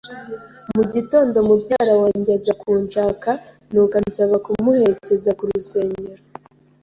[0.75, 3.29] Mu gitondo, mubyara wanjye aza kunshaka
[3.71, 6.21] nuko ansaba kumuherekeza ku rusengero.